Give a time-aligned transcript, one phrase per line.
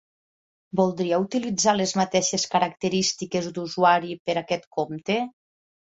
[0.79, 5.21] Voldria utilitzar les mateixes característiques d'usuari per aquest compte?